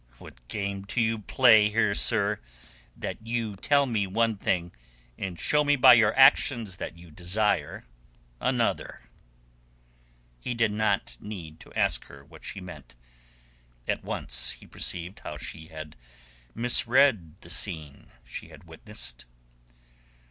What 0.17 0.47
game 0.47 0.81
do 0.81 0.99
you 0.99 1.19
play 1.19 1.69
here, 1.69 1.93
sir, 1.93 2.39
that 2.97 3.17
you 3.27 3.55
tell 3.55 3.85
me 3.85 4.07
one 4.07 4.35
thing 4.35 4.71
and 5.15 5.39
show 5.39 5.63
me 5.63 5.75
by 5.75 5.93
your 5.93 6.17
actions 6.17 6.77
that 6.77 6.97
you 6.97 7.11
desire 7.11 7.85
another?" 8.39 9.01
He 10.39 10.55
did 10.55 10.71
not 10.71 11.17
need 11.19 11.59
to 11.59 11.73
ask 11.75 12.05
her 12.05 12.25
what 12.25 12.43
she 12.43 12.59
meant. 12.59 12.95
At 13.87 14.03
once 14.03 14.53
he 14.53 14.65
perceived 14.65 15.19
how 15.19 15.37
she 15.37 15.67
had 15.67 15.95
misread 16.55 17.39
the 17.41 17.51
scene 17.51 18.07
she 18.25 18.47
had 18.49 18.63
witnessed. 18.63 19.25